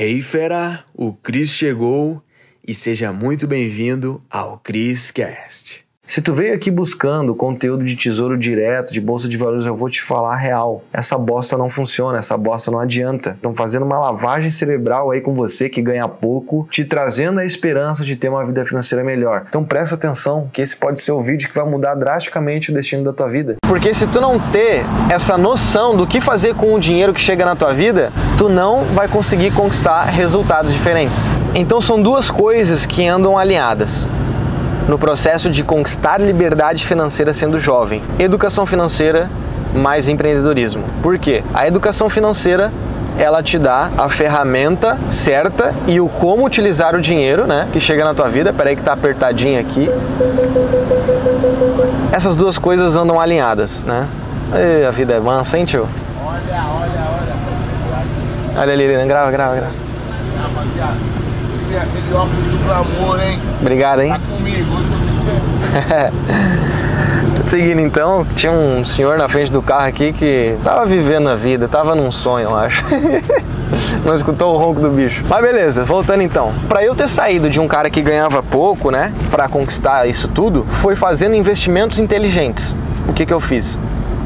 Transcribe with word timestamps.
Hey 0.00 0.22
fera, 0.22 0.84
o 0.94 1.12
Cris 1.12 1.50
chegou 1.50 2.22
e 2.64 2.72
seja 2.72 3.12
muito 3.12 3.48
bem-vindo 3.48 4.22
ao 4.30 4.56
Cris 4.56 5.10
Cast. 5.10 5.87
Se 6.08 6.22
tu 6.22 6.32
veio 6.32 6.54
aqui 6.54 6.70
buscando 6.70 7.34
conteúdo 7.34 7.84
de 7.84 7.94
tesouro 7.94 8.38
direto, 8.38 8.94
de 8.94 8.98
bolsa 8.98 9.28
de 9.28 9.36
valores, 9.36 9.66
eu 9.66 9.76
vou 9.76 9.90
te 9.90 10.00
falar 10.00 10.36
real. 10.36 10.82
Essa 10.90 11.18
bosta 11.18 11.54
não 11.58 11.68
funciona, 11.68 12.16
essa 12.16 12.34
bosta 12.34 12.70
não 12.70 12.80
adianta. 12.80 13.32
Estão 13.32 13.54
fazendo 13.54 13.84
uma 13.84 13.98
lavagem 13.98 14.50
cerebral 14.50 15.10
aí 15.10 15.20
com 15.20 15.34
você 15.34 15.68
que 15.68 15.82
ganha 15.82 16.08
pouco, 16.08 16.66
te 16.70 16.82
trazendo 16.82 17.40
a 17.40 17.44
esperança 17.44 18.06
de 18.06 18.16
ter 18.16 18.30
uma 18.30 18.42
vida 18.42 18.64
financeira 18.64 19.04
melhor. 19.04 19.44
Então 19.50 19.62
presta 19.62 19.96
atenção, 19.96 20.48
que 20.50 20.62
esse 20.62 20.74
pode 20.74 20.98
ser 20.98 21.12
o 21.12 21.20
vídeo 21.20 21.46
que 21.46 21.54
vai 21.54 21.68
mudar 21.68 21.94
drasticamente 21.94 22.70
o 22.70 22.74
destino 22.74 23.04
da 23.04 23.12
tua 23.12 23.28
vida. 23.28 23.56
Porque 23.60 23.92
se 23.92 24.06
tu 24.06 24.18
não 24.18 24.40
ter 24.40 24.84
essa 25.10 25.36
noção 25.36 25.94
do 25.94 26.06
que 26.06 26.22
fazer 26.22 26.54
com 26.54 26.72
o 26.72 26.80
dinheiro 26.80 27.12
que 27.12 27.20
chega 27.20 27.44
na 27.44 27.54
tua 27.54 27.74
vida, 27.74 28.10
tu 28.38 28.48
não 28.48 28.82
vai 28.94 29.08
conseguir 29.08 29.50
conquistar 29.50 30.04
resultados 30.04 30.72
diferentes. 30.72 31.26
Então 31.54 31.82
são 31.82 32.00
duas 32.00 32.30
coisas 32.30 32.86
que 32.86 33.06
andam 33.06 33.36
alinhadas 33.36 34.08
no 34.88 34.98
processo 34.98 35.50
de 35.50 35.62
conquistar 35.62 36.18
liberdade 36.18 36.86
financeira 36.86 37.34
sendo 37.34 37.58
jovem. 37.58 38.02
Educação 38.18 38.64
financeira 38.64 39.30
mais 39.74 40.08
empreendedorismo. 40.08 40.84
Por 41.02 41.18
quê? 41.18 41.44
A 41.52 41.68
educação 41.68 42.08
financeira 42.08 42.72
ela 43.18 43.42
te 43.42 43.58
dá 43.58 43.90
a 43.98 44.08
ferramenta 44.08 44.96
certa 45.08 45.74
e 45.86 46.00
o 46.00 46.08
como 46.08 46.46
utilizar 46.46 46.94
o 46.94 47.00
dinheiro, 47.00 47.46
né, 47.46 47.68
que 47.72 47.80
chega 47.80 48.04
na 48.04 48.14
tua 48.14 48.28
vida. 48.28 48.52
Peraí 48.52 48.76
que 48.76 48.82
tá 48.82 48.92
apertadinho 48.92 49.60
aqui. 49.60 49.90
Essas 52.12 52.34
duas 52.34 52.56
coisas 52.56 52.96
andam 52.96 53.20
alinhadas, 53.20 53.84
né? 53.84 54.08
A 54.86 54.90
vida 54.90 55.14
é 55.14 55.20
mansa, 55.20 55.58
hein, 55.58 55.66
tio? 55.66 55.86
Olha, 56.24 56.38
olha, 56.40 56.90
olha. 58.54 58.60
Olha 58.60 58.72
ali, 58.72 59.06
grava, 59.06 59.30
grava, 59.30 59.54
grava. 59.56 59.88
Rapaziada 61.68 61.86
aquele 61.86 62.14
óculos 62.14 62.60
do 62.60 62.72
amor, 62.72 63.20
hein? 63.20 63.38
Obrigado, 63.60 64.00
hein? 64.00 64.10
Tá 64.10 64.20
comigo. 64.30 64.68
Seguindo 67.44 67.80
então, 67.80 68.26
tinha 68.34 68.50
um 68.50 68.84
senhor 68.84 69.18
na 69.18 69.28
frente 69.28 69.52
do 69.52 69.62
carro 69.62 69.86
aqui 69.86 70.12
que 70.12 70.56
tava 70.64 70.86
vivendo 70.86 71.28
a 71.28 71.36
vida, 71.36 71.68
tava 71.68 71.94
num 71.94 72.10
sonho, 72.10 72.48
eu 72.48 72.56
acho. 72.56 72.84
Não 74.04 74.14
escutou 74.14 74.54
o 74.54 74.58
ronco 74.58 74.80
do 74.80 74.90
bicho. 74.90 75.22
Mas 75.28 75.42
beleza, 75.42 75.84
voltando 75.84 76.22
então. 76.22 76.52
Para 76.68 76.82
eu 76.82 76.94
ter 76.94 77.08
saído 77.08 77.50
de 77.50 77.60
um 77.60 77.68
cara 77.68 77.90
que 77.90 78.00
ganhava 78.00 78.42
pouco, 78.42 78.90
né, 78.90 79.12
para 79.30 79.46
conquistar 79.48 80.08
isso 80.08 80.26
tudo, 80.28 80.64
foi 80.64 80.96
fazendo 80.96 81.34
investimentos 81.34 81.98
inteligentes. 81.98 82.74
O 83.06 83.12
que 83.12 83.26
que 83.26 83.32
eu 83.32 83.40
fiz? 83.40 83.78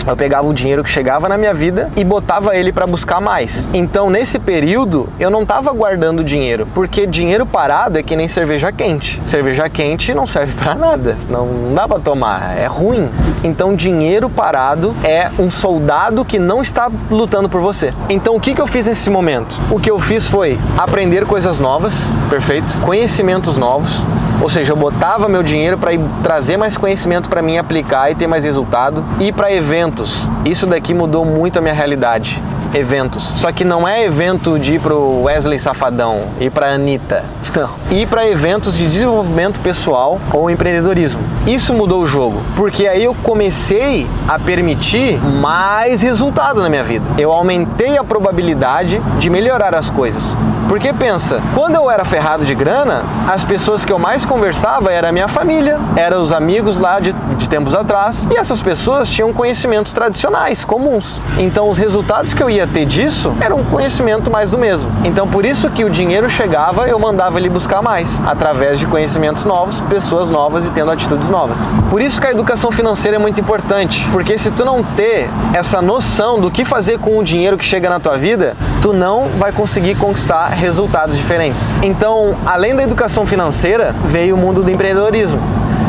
Eu 0.06 0.16
pegava 0.16 0.46
o 0.46 0.54
dinheiro 0.54 0.82
que 0.82 0.90
chegava 0.90 1.28
na 1.28 1.38
minha 1.38 1.54
vida 1.54 1.90
e 1.96 2.04
botava 2.04 2.56
ele 2.56 2.72
para 2.72 2.86
buscar 2.86 3.20
mais. 3.20 3.68
Então, 3.72 4.10
nesse 4.10 4.38
período, 4.38 5.08
eu 5.18 5.30
não 5.30 5.42
estava 5.42 5.72
guardando 5.72 6.24
dinheiro, 6.24 6.66
porque 6.74 7.06
dinheiro 7.06 7.46
parado 7.46 7.98
é 7.98 8.02
que 8.02 8.16
nem 8.16 8.28
cerveja 8.28 8.72
quente. 8.72 9.20
Cerveja 9.26 9.68
quente 9.68 10.14
não 10.14 10.26
serve 10.26 10.52
para 10.60 10.74
nada, 10.74 11.16
não, 11.28 11.74
dá 11.74 11.86
para 11.86 12.00
tomar, 12.00 12.58
é 12.58 12.66
ruim. 12.66 13.08
Então, 13.44 13.74
dinheiro 13.74 14.28
parado 14.28 14.94
é 15.02 15.30
um 15.38 15.50
soldado 15.50 16.24
que 16.24 16.38
não 16.38 16.62
está 16.62 16.90
lutando 17.10 17.48
por 17.48 17.60
você. 17.60 17.90
Então, 18.08 18.36
o 18.36 18.40
que, 18.40 18.54
que 18.54 18.60
eu 18.60 18.66
fiz 18.66 18.86
nesse 18.86 19.10
momento? 19.10 19.58
O 19.70 19.78
que 19.78 19.90
eu 19.90 19.98
fiz 19.98 20.26
foi 20.26 20.58
aprender 20.76 21.26
coisas 21.26 21.58
novas, 21.58 21.94
perfeito? 22.28 22.72
Conhecimentos 22.80 23.56
novos, 23.56 24.04
ou 24.42 24.50
seja, 24.50 24.72
eu 24.72 24.76
botava 24.76 25.28
meu 25.28 25.42
dinheiro 25.42 25.78
para 25.78 25.92
trazer 26.22 26.56
mais 26.56 26.76
conhecimento 26.76 27.30
para 27.30 27.40
mim 27.40 27.58
aplicar 27.58 28.10
e 28.10 28.14
ter 28.16 28.26
mais 28.26 28.42
resultado. 28.42 29.04
E 29.20 29.30
para 29.30 29.52
eventos. 29.52 30.28
Isso 30.44 30.66
daqui 30.66 30.92
mudou 30.92 31.24
muito 31.24 31.60
a 31.60 31.62
minha 31.62 31.74
realidade 31.74 32.42
eventos. 32.74 33.24
Só 33.36 33.52
que 33.52 33.64
não 33.64 33.86
é 33.86 34.04
evento 34.04 34.58
de 34.58 34.74
ir 34.74 34.80
pro 34.80 35.22
Wesley 35.22 35.58
Safadão, 35.58 36.24
ir 36.40 36.50
pra 36.50 36.72
Anitta. 36.72 37.24
Não. 37.54 37.70
Ir 37.90 38.06
para 38.06 38.26
eventos 38.26 38.76
de 38.76 38.88
desenvolvimento 38.88 39.60
pessoal 39.60 40.20
ou 40.32 40.50
empreendedorismo. 40.50 41.20
Isso 41.46 41.74
mudou 41.74 42.02
o 42.02 42.06
jogo, 42.06 42.42
porque 42.56 42.86
aí 42.86 43.04
eu 43.04 43.14
comecei 43.14 44.06
a 44.26 44.38
permitir 44.38 45.18
mais 45.18 46.02
resultado 46.02 46.62
na 46.62 46.68
minha 46.68 46.84
vida. 46.84 47.04
Eu 47.18 47.32
aumentei 47.32 47.98
a 47.98 48.04
probabilidade 48.04 49.00
de 49.18 49.28
melhorar 49.28 49.74
as 49.74 49.90
coisas. 49.90 50.36
Porque 50.68 50.92
pensa, 50.92 51.42
quando 51.54 51.74
eu 51.74 51.90
era 51.90 52.04
ferrado 52.04 52.44
de 52.46 52.54
grana, 52.54 53.04
as 53.28 53.44
pessoas 53.44 53.84
que 53.84 53.92
eu 53.92 53.98
mais 53.98 54.24
conversava 54.32 54.90
era 54.90 55.10
a 55.10 55.12
minha 55.12 55.28
família, 55.28 55.78
eram 55.94 56.22
os 56.22 56.32
amigos 56.32 56.78
lá 56.78 56.98
de, 56.98 57.12
de 57.36 57.50
tempos 57.50 57.74
atrás, 57.74 58.26
e 58.30 58.38
essas 58.38 58.62
pessoas 58.62 59.10
tinham 59.10 59.30
conhecimentos 59.30 59.92
tradicionais, 59.92 60.64
comuns. 60.64 61.20
Então 61.36 61.68
os 61.68 61.76
resultados 61.76 62.32
que 62.32 62.42
eu 62.42 62.48
ia 62.48 62.66
ter 62.66 62.86
disso 62.86 63.30
era 63.42 63.54
um 63.54 63.62
conhecimento 63.62 64.30
mais 64.30 64.50
do 64.50 64.56
mesmo. 64.56 64.90
Então 65.04 65.28
por 65.28 65.44
isso 65.44 65.68
que 65.68 65.84
o 65.84 65.90
dinheiro 65.90 66.30
chegava, 66.30 66.88
eu 66.88 66.98
mandava 66.98 67.38
ele 67.38 67.50
buscar 67.50 67.82
mais, 67.82 68.22
através 68.26 68.80
de 68.80 68.86
conhecimentos 68.86 69.44
novos, 69.44 69.82
pessoas 69.82 70.30
novas 70.30 70.66
e 70.66 70.72
tendo 70.72 70.90
atitudes 70.90 71.28
novas. 71.28 71.58
Por 71.90 72.00
isso 72.00 72.18
que 72.18 72.26
a 72.26 72.30
educação 72.30 72.72
financeira 72.72 73.16
é 73.16 73.20
muito 73.20 73.38
importante, 73.38 74.08
porque 74.12 74.38
se 74.38 74.50
tu 74.50 74.64
não 74.64 74.82
ter 74.82 75.28
essa 75.52 75.82
noção 75.82 76.40
do 76.40 76.50
que 76.50 76.64
fazer 76.64 76.98
com 76.98 77.18
o 77.18 77.22
dinheiro 77.22 77.58
que 77.58 77.66
chega 77.66 77.90
na 77.90 78.00
tua 78.00 78.16
vida, 78.16 78.56
tu 78.80 78.94
não 78.94 79.28
vai 79.38 79.52
conseguir 79.52 79.94
conquistar 79.96 80.46
resultados 80.46 81.18
diferentes. 81.18 81.70
Então, 81.82 82.34
além 82.46 82.74
da 82.74 82.82
educação 82.82 83.26
financeira, 83.26 83.94
veio 84.22 84.36
o 84.36 84.38
mundo 84.38 84.62
do 84.62 84.70
empreendedorismo. 84.70 85.40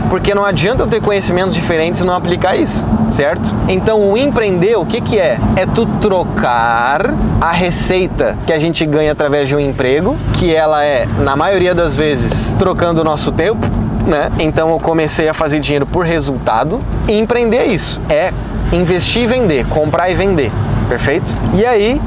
Porque 0.10 0.34
não 0.34 0.44
adianta 0.44 0.84
eu 0.84 0.88
ter 0.88 1.02
conhecimentos 1.02 1.54
diferentes 1.54 2.02
e 2.02 2.04
não 2.04 2.16
aplicar 2.16 2.56
isso, 2.56 2.86
certo? 3.12 3.54
Então, 3.68 4.12
o 4.12 4.18
empreender, 4.18 4.76
o 4.76 4.86
que, 4.86 5.02
que 5.02 5.20
é? 5.20 5.40
É 5.56 5.66
tu 5.66 5.86
trocar 6.02 7.14
a 7.40 7.52
receita 7.52 8.36
que 8.46 8.54
a 8.54 8.60
gente 8.60 8.86
ganha 8.86 9.12
através 9.12 9.48
de 9.48 9.56
um 9.56 9.60
emprego, 9.60 10.18
que 10.34 10.54
ela 10.54 10.84
é, 10.84 11.08
na 11.20 11.36
maioria 11.36 11.74
das 11.74 11.96
vezes, 11.96 12.56
trocando 12.58 13.02
o 13.02 13.04
nosso 13.04 13.32
tempo, 13.32 13.66
né? 14.06 14.32
Então, 14.40 14.70
eu 14.70 14.80
comecei 14.80 15.30
a 15.30 15.34
fazer 15.34 15.60
dinheiro 15.60 15.86
por 15.86 16.06
resultado 16.06 16.80
e 17.08 17.14
empreender 17.14 17.58
é 17.58 17.66
isso. 17.68 18.00
É 18.10 18.32
investir 18.72 19.24
e 19.24 19.28
vender, 19.28 19.66
comprar 19.68 20.10
e 20.10 20.16
vender, 20.16 20.52
perfeito? 20.90 21.32
E 21.54 21.66
aí, 21.66 22.02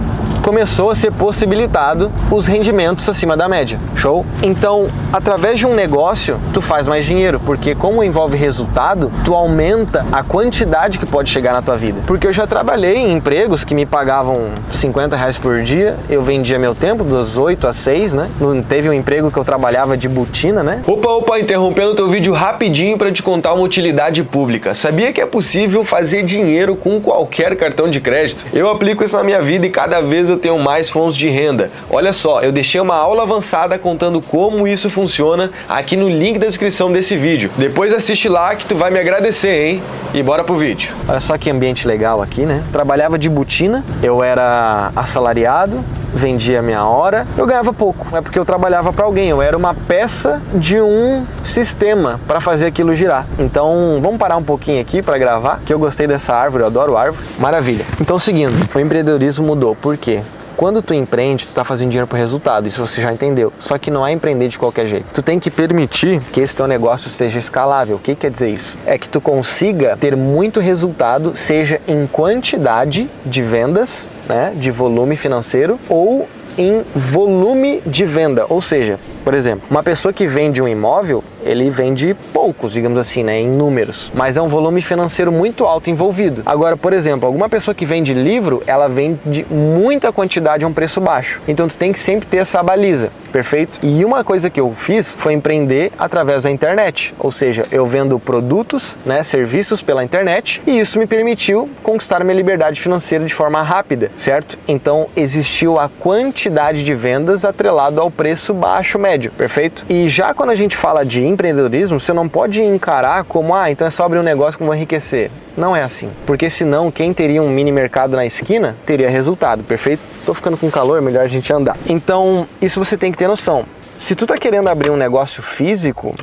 começou 0.46 0.92
a 0.92 0.94
ser 0.94 1.10
possibilitado 1.10 2.12
os 2.30 2.46
rendimentos 2.46 3.08
acima 3.08 3.36
da 3.36 3.48
média. 3.48 3.80
Show? 3.96 4.24
Então, 4.44 4.86
através 5.12 5.58
de 5.58 5.66
um 5.66 5.74
negócio, 5.74 6.38
tu 6.54 6.62
faz 6.62 6.86
mais 6.86 7.04
dinheiro, 7.04 7.40
porque 7.44 7.74
como 7.74 8.00
envolve 8.04 8.36
resultado, 8.36 9.10
tu 9.24 9.34
aumenta 9.34 10.06
a 10.12 10.22
quantidade 10.22 11.00
que 11.00 11.04
pode 11.04 11.30
chegar 11.30 11.52
na 11.52 11.62
tua 11.62 11.76
vida. 11.76 12.00
Porque 12.06 12.28
eu 12.28 12.32
já 12.32 12.46
trabalhei 12.46 12.94
em 12.94 13.12
empregos 13.14 13.64
que 13.64 13.74
me 13.74 13.84
pagavam 13.84 14.50
50 14.70 15.16
reais 15.16 15.36
por 15.36 15.62
dia, 15.62 15.96
eu 16.08 16.22
vendia 16.22 16.60
meu 16.60 16.76
tempo 16.76 17.02
das 17.02 17.36
8 17.36 17.66
às 17.66 17.74
6, 17.78 18.14
né? 18.14 18.28
Teve 18.68 18.88
um 18.88 18.92
emprego 18.92 19.32
que 19.32 19.38
eu 19.40 19.44
trabalhava 19.44 19.96
de 19.96 20.08
botina, 20.08 20.62
né? 20.62 20.80
Opa, 20.86 21.08
opa, 21.08 21.40
interrompendo 21.40 21.96
teu 21.96 22.08
vídeo 22.08 22.32
rapidinho 22.32 22.96
para 22.96 23.10
te 23.10 23.20
contar 23.20 23.52
uma 23.52 23.64
utilidade 23.64 24.22
pública. 24.22 24.76
Sabia 24.76 25.12
que 25.12 25.20
é 25.20 25.26
possível 25.26 25.84
fazer 25.84 26.22
dinheiro 26.22 26.76
com 26.76 27.00
qualquer 27.00 27.56
cartão 27.56 27.90
de 27.90 28.00
crédito? 28.00 28.46
Eu 28.52 28.70
aplico 28.70 29.02
isso 29.02 29.16
na 29.16 29.24
minha 29.24 29.42
vida 29.42 29.66
e 29.66 29.70
cada 29.70 30.00
vez 30.00 30.28
eu 30.28 30.35
eu 30.36 30.40
tenho 30.40 30.58
mais 30.58 30.90
fontes 30.90 31.16
de 31.16 31.28
renda. 31.28 31.70
Olha 31.90 32.12
só, 32.12 32.42
eu 32.42 32.52
deixei 32.52 32.80
uma 32.80 32.94
aula 32.94 33.22
avançada 33.22 33.78
contando 33.78 34.20
como 34.20 34.68
isso 34.68 34.90
funciona 34.90 35.50
aqui 35.66 35.96
no 35.96 36.08
link 36.08 36.38
da 36.38 36.46
descrição 36.46 36.92
desse 36.92 37.16
vídeo. 37.16 37.50
Depois 37.56 37.92
assiste 37.92 38.28
lá 38.28 38.54
que 38.54 38.66
tu 38.66 38.76
vai 38.76 38.90
me 38.90 38.98
agradecer, 38.98 39.68
hein? 39.68 39.82
E 40.12 40.22
bora 40.22 40.44
pro 40.44 40.54
vídeo. 40.54 40.94
Olha 41.08 41.20
só 41.20 41.38
que 41.38 41.48
ambiente 41.48 41.88
legal 41.88 42.20
aqui, 42.20 42.44
né? 42.44 42.62
Trabalhava 42.70 43.18
de 43.18 43.30
botina, 43.30 43.84
eu 44.02 44.22
era 44.22 44.92
assalariado, 44.94 45.82
vendia 46.14 46.60
a 46.60 46.62
minha 46.62 46.84
hora, 46.84 47.26
eu 47.36 47.46
ganhava 47.46 47.72
pouco. 47.72 48.06
É 48.16 48.20
porque 48.20 48.38
eu 48.38 48.44
trabalhava 48.44 48.92
para 48.92 49.04
alguém, 49.04 49.28
eu 49.28 49.42
era 49.42 49.56
uma 49.56 49.74
peça 49.74 50.40
de 50.54 50.80
um 50.80 51.24
sistema 51.44 52.20
para 52.26 52.40
fazer 52.40 52.66
aquilo 52.66 52.94
girar. 52.94 53.26
Então, 53.38 53.98
vamos 54.00 54.18
parar 54.18 54.36
um 54.36 54.42
pouquinho 54.42 54.80
aqui 54.80 55.02
para 55.02 55.18
gravar, 55.18 55.60
que 55.64 55.72
eu 55.72 55.78
gostei 55.78 56.06
dessa 56.06 56.34
árvore, 56.34 56.62
eu 56.62 56.66
adoro 56.68 56.96
árvore. 56.96 57.24
Maravilha. 57.38 57.84
Então, 58.00 58.18
seguindo, 58.18 58.54
o 58.74 58.80
empreendedorismo 58.80 59.46
mudou. 59.46 59.74
Por 59.74 59.96
quê? 59.96 60.22
Quando 60.56 60.80
tu 60.80 60.94
empreende, 60.94 61.46
tu 61.46 61.52
tá 61.52 61.64
fazendo 61.64 61.90
dinheiro 61.90 62.06
por 62.06 62.16
resultado, 62.16 62.66
isso 62.66 62.84
você 62.84 63.02
já 63.02 63.12
entendeu. 63.12 63.52
Só 63.58 63.76
que 63.76 63.90
não 63.90 64.06
é 64.06 64.12
empreender 64.12 64.48
de 64.48 64.58
qualquer 64.58 64.86
jeito. 64.86 65.06
Tu 65.12 65.22
tem 65.22 65.38
que 65.38 65.50
permitir 65.50 66.20
que 66.32 66.40
esse 66.40 66.56
teu 66.56 66.66
negócio 66.66 67.10
seja 67.10 67.38
escalável. 67.38 67.96
O 67.96 67.98
que 67.98 68.14
quer 68.14 68.30
dizer 68.30 68.48
isso? 68.48 68.78
É 68.86 68.96
que 68.96 69.08
tu 69.08 69.20
consiga 69.20 69.96
ter 69.98 70.16
muito 70.16 70.58
resultado, 70.58 71.36
seja 71.36 71.78
em 71.86 72.06
quantidade 72.06 73.06
de 73.24 73.42
vendas, 73.42 74.08
né, 74.26 74.52
de 74.56 74.70
volume 74.70 75.16
financeiro 75.16 75.78
ou 75.90 76.26
em 76.58 76.82
volume 76.94 77.80
de 77.86 78.04
venda, 78.04 78.46
ou 78.48 78.60
seja, 78.60 78.98
Por 79.26 79.34
exemplo, 79.34 79.66
uma 79.68 79.82
pessoa 79.82 80.12
que 80.12 80.24
vende 80.24 80.62
um 80.62 80.68
imóvel, 80.68 81.24
ele 81.42 81.68
vende 81.68 82.14
poucos, 82.32 82.72
digamos 82.72 82.96
assim, 82.96 83.24
né, 83.24 83.40
em 83.40 83.48
números, 83.48 84.12
mas 84.14 84.36
é 84.36 84.40
um 84.40 84.46
volume 84.46 84.80
financeiro 84.80 85.32
muito 85.32 85.64
alto 85.64 85.90
envolvido. 85.90 86.44
Agora, 86.46 86.76
por 86.76 86.92
exemplo, 86.92 87.26
alguma 87.26 87.48
pessoa 87.48 87.74
que 87.74 87.84
vende 87.84 88.14
livro, 88.14 88.62
ela 88.68 88.88
vende 88.88 89.44
muita 89.50 90.12
quantidade 90.12 90.64
a 90.64 90.68
um 90.68 90.72
preço 90.72 91.00
baixo. 91.00 91.40
Então 91.48 91.66
tu 91.66 91.76
tem 91.76 91.92
que 91.92 91.98
sempre 91.98 92.28
ter 92.28 92.36
essa 92.36 92.62
baliza, 92.62 93.10
perfeito? 93.32 93.80
E 93.82 94.04
uma 94.04 94.22
coisa 94.22 94.48
que 94.48 94.60
eu 94.60 94.72
fiz 94.76 95.16
foi 95.18 95.32
empreender 95.32 95.90
através 95.98 96.44
da 96.44 96.50
internet, 96.52 97.12
ou 97.18 97.32
seja, 97.32 97.66
eu 97.72 97.84
vendo 97.84 98.20
produtos, 98.20 98.96
né, 99.04 99.24
serviços 99.24 99.82
pela 99.82 100.04
internet, 100.04 100.62
e 100.64 100.78
isso 100.78 101.00
me 101.00 101.06
permitiu 101.06 101.68
conquistar 101.82 102.22
minha 102.22 102.36
liberdade 102.36 102.80
financeira 102.80 103.24
de 103.24 103.34
forma 103.34 103.60
rápida, 103.60 104.12
certo? 104.16 104.56
Então 104.68 105.08
existiu 105.16 105.80
a 105.80 105.88
quantidade 105.88 106.45
de 106.84 106.94
vendas 106.94 107.44
atrelado 107.44 108.00
ao 108.00 108.10
preço 108.10 108.54
baixo 108.54 108.98
médio, 108.98 109.32
perfeito? 109.32 109.84
E 109.88 110.08
já 110.08 110.32
quando 110.32 110.50
a 110.50 110.54
gente 110.54 110.76
fala 110.76 111.04
de 111.04 111.24
empreendedorismo, 111.24 111.98
você 111.98 112.12
não 112.12 112.28
pode 112.28 112.62
encarar 112.62 113.24
como, 113.24 113.54
ah, 113.54 113.70
então 113.70 113.86
é 113.86 113.90
só 113.90 114.04
abrir 114.04 114.18
um 114.18 114.22
negócio 114.22 114.56
que 114.56 114.62
eu 114.62 114.66
vou 114.66 114.74
enriquecer. 114.74 115.30
Não 115.56 115.74
é 115.74 115.82
assim. 115.82 116.10
Porque 116.26 116.48
senão, 116.50 116.90
quem 116.90 117.12
teria 117.12 117.42
um 117.42 117.48
mini 117.48 117.72
mercado 117.72 118.14
na 118.14 118.26
esquina 118.26 118.76
teria 118.84 119.08
resultado, 119.10 119.64
perfeito? 119.64 120.00
Tô 120.24 120.34
ficando 120.34 120.56
com 120.56 120.70
calor, 120.70 121.00
melhor 121.00 121.24
a 121.24 121.28
gente 121.28 121.52
andar. 121.52 121.76
Então, 121.88 122.46
isso 122.60 122.82
você 122.82 122.96
tem 122.96 123.10
que 123.10 123.18
ter 123.18 123.26
noção. 123.26 123.64
Se 123.96 124.14
tu 124.14 124.26
tá 124.26 124.36
querendo 124.36 124.68
abrir 124.68 124.90
um 124.90 124.96
negócio 124.96 125.42
físico, 125.42 126.14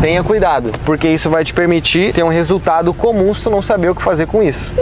tenha 0.00 0.22
cuidado, 0.22 0.70
porque 0.84 1.08
isso 1.08 1.30
vai 1.30 1.44
te 1.44 1.54
permitir 1.54 2.12
ter 2.12 2.22
um 2.22 2.28
resultado 2.28 2.92
comum 2.92 3.32
se 3.32 3.42
tu 3.42 3.50
não 3.50 3.62
saber 3.62 3.90
o 3.90 3.94
que 3.94 4.02
fazer 4.02 4.26
com 4.26 4.42
isso. 4.42 4.72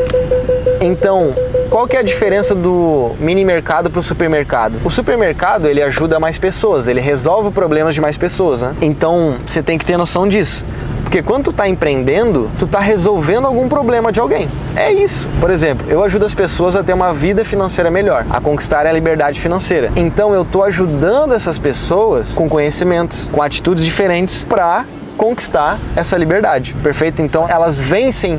Então, 0.81 1.35
qual 1.73 1.89
que 1.89 1.97
é 1.97 2.01
a 2.01 2.03
diferença 2.03 2.55
do 2.55 3.13
mini 3.19 3.47
mercado 3.47 3.89
para 3.89 3.99
o 3.99 4.03
supermercado? 4.03 4.75
O 4.85 4.91
supermercado 4.91 5.67
ele 5.67 5.83
ajuda 5.83 6.21
mais 6.21 6.39
pessoas, 6.39 6.87
ele 6.87 7.01
resolve 7.01 7.51
problemas 7.51 7.95
de 7.95 8.01
mais 8.03 8.19
pessoas, 8.19 8.61
né? 8.61 8.75
Então 8.83 9.37
você 9.47 9.63
tem 9.63 9.79
que 9.79 9.85
ter 9.87 9.97
noção 9.97 10.29
disso. 10.29 10.63
Porque 11.03 11.23
quando 11.23 11.45
tu 11.45 11.51
está 11.51 11.67
empreendendo, 11.67 12.51
tu 12.59 12.67
está 12.67 12.79
resolvendo 12.79 13.47
algum 13.47 13.71
problema 13.71 14.13
de 14.13 14.21
alguém. 14.21 14.51
É 14.77 14.93
isso. 14.93 15.27
Por 15.41 15.51
exemplo, 15.51 15.87
eu 15.89 16.05
ajudo 16.05 16.27
as 16.27 16.35
pessoas 16.35 16.77
a 16.77 16.83
ter 16.83 16.93
uma 16.93 17.15
vida 17.15 17.43
financeira 17.43 17.91
melhor, 17.91 18.27
a 18.29 18.39
conquistar 18.39 18.87
a 18.87 18.93
liberdade 18.93 19.41
financeira. 19.41 19.91
Então 19.97 20.35
eu 20.35 20.43
estou 20.43 20.65
ajudando 20.65 21.33
essas 21.33 21.59
pessoas 21.59 22.35
com 22.35 22.51
conhecimentos, 22.51 23.31
com 23.33 23.43
atitudes 23.43 23.83
diferentes 23.83 24.45
para 24.45 24.85
conquistar 25.17 25.79
essa 25.97 26.19
liberdade. 26.19 26.77
Perfeito? 26.83 27.23
Então 27.23 27.47
elas 27.49 27.79
vencem 27.79 28.39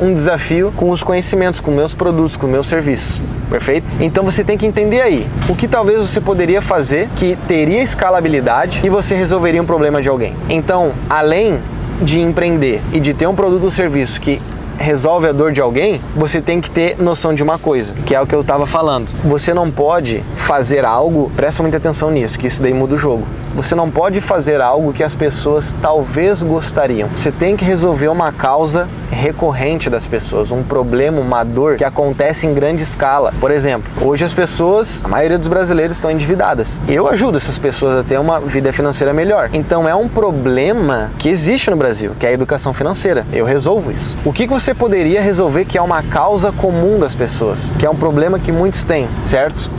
um 0.00 0.14
desafio 0.14 0.72
com 0.76 0.90
os 0.90 1.02
conhecimentos, 1.02 1.60
com 1.60 1.70
meus 1.70 1.94
produtos, 1.94 2.36
com 2.36 2.46
meus 2.46 2.66
serviços. 2.66 3.20
Perfeito? 3.50 3.94
Então 4.00 4.24
você 4.24 4.44
tem 4.44 4.58
que 4.58 4.66
entender 4.66 5.00
aí 5.00 5.26
o 5.48 5.54
que 5.54 5.66
talvez 5.66 6.00
você 6.00 6.20
poderia 6.20 6.60
fazer 6.60 7.08
que 7.16 7.36
teria 7.48 7.82
escalabilidade 7.82 8.80
e 8.84 8.90
você 8.90 9.14
resolveria 9.14 9.62
um 9.62 9.66
problema 9.66 10.02
de 10.02 10.08
alguém. 10.08 10.34
Então, 10.48 10.92
além 11.08 11.58
de 12.02 12.20
empreender 12.20 12.80
e 12.92 13.00
de 13.00 13.14
ter 13.14 13.26
um 13.26 13.34
produto 13.34 13.64
ou 13.64 13.70
serviço 13.70 14.20
que 14.20 14.40
resolve 14.78 15.26
a 15.26 15.32
dor 15.32 15.50
de 15.50 15.60
alguém, 15.60 16.00
você 16.14 16.40
tem 16.40 16.60
que 16.60 16.70
ter 16.70 16.96
noção 16.98 17.34
de 17.34 17.42
uma 17.42 17.58
coisa, 17.58 17.94
que 18.06 18.14
é 18.14 18.20
o 18.20 18.26
que 18.26 18.34
eu 18.34 18.42
estava 18.42 18.66
falando. 18.66 19.10
Você 19.24 19.52
não 19.52 19.70
pode 19.70 20.22
fazer 20.36 20.84
algo, 20.84 21.30
presta 21.34 21.62
muita 21.62 21.78
atenção 21.78 22.10
nisso, 22.10 22.38
que 22.38 22.46
isso 22.46 22.62
daí 22.62 22.72
muda 22.72 22.94
o 22.94 22.98
jogo. 22.98 23.26
Você 23.54 23.74
não 23.74 23.90
pode 23.90 24.20
fazer 24.20 24.60
algo 24.60 24.92
que 24.92 25.02
as 25.02 25.16
pessoas 25.16 25.74
talvez 25.80 26.42
gostariam. 26.42 27.08
Você 27.14 27.32
tem 27.32 27.56
que 27.56 27.64
resolver 27.64 28.08
uma 28.08 28.32
causa 28.32 28.88
recorrente 29.10 29.90
das 29.90 30.06
pessoas, 30.06 30.52
um 30.52 30.62
problema, 30.62 31.20
uma 31.20 31.42
dor 31.42 31.76
que 31.76 31.84
acontece 31.84 32.46
em 32.46 32.54
grande 32.54 32.82
escala. 32.82 33.32
Por 33.40 33.50
exemplo, 33.50 33.90
hoje 34.00 34.24
as 34.24 34.32
pessoas, 34.32 35.02
a 35.04 35.08
maioria 35.08 35.38
dos 35.38 35.48
brasileiros 35.48 35.96
estão 35.96 36.10
endividadas. 36.10 36.82
Eu 36.86 37.08
ajudo 37.08 37.36
essas 37.36 37.58
pessoas 37.58 37.98
a 37.98 38.02
ter 38.02 38.18
uma 38.18 38.38
vida 38.40 38.72
financeira 38.72 39.12
melhor. 39.12 39.50
Então 39.52 39.88
é 39.88 39.94
um 39.94 40.08
problema 40.08 41.10
que 41.18 41.28
existe 41.28 41.70
no 41.70 41.76
Brasil, 41.76 42.12
que 42.18 42.26
é 42.26 42.28
a 42.28 42.32
educação 42.32 42.72
financeira. 42.72 43.26
Eu 43.32 43.44
resolvo 43.44 43.90
isso. 43.90 44.16
O 44.24 44.32
que 44.32 44.46
você 44.46 44.72
poderia 44.72 45.20
resolver 45.20 45.64
que 45.64 45.76
é 45.78 45.82
uma 45.82 46.02
causa 46.02 46.52
comum 46.52 46.98
das 46.98 47.14
pessoas, 47.14 47.74
que 47.78 47.86
é 47.86 47.90
um 47.90 47.96
problema 47.96 48.38
que 48.38 48.52
muitos 48.52 48.84
têm, 48.84 49.08
certo? 49.22 49.70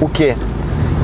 O 0.00 0.08
que? 0.08 0.34